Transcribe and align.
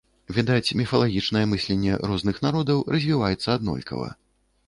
Відаць, 0.35 0.69
міфалагічнае 0.79 1.43
мысленне 1.51 1.99
розных 2.11 2.41
народаў 2.47 2.79
развіваецца 2.95 3.47
аднолькава. 3.57 4.09